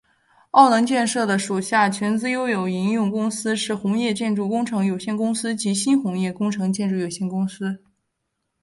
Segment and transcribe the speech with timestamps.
[0.49, 7.79] 澳能建设的属下全资拥有营运公司是鸿业建筑工程有限公司及新鸿业工程建筑有限公司。